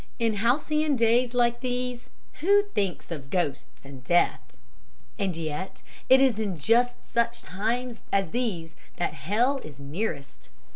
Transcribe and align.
In 0.17 0.33
halcyon 0.33 0.95
days 0.95 1.35
like 1.35 1.59
these 1.59 2.09
who 2.39 2.63
thinks 2.73 3.11
of 3.11 3.29
ghosts 3.29 3.85
and 3.85 4.03
death? 4.03 4.41
"And 5.19 5.37
yet! 5.37 5.83
It 6.09 6.19
is 6.19 6.39
in 6.39 6.57
just 6.57 7.05
such 7.05 7.43
times 7.43 7.99
as 8.11 8.31
these 8.31 8.73
that 8.97 9.13
hell 9.13 9.59
is 9.59 9.79
nearest. 9.79 10.49